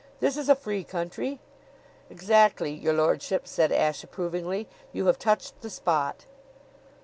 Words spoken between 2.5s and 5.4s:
your lordship," said Ashe approvingly. "You have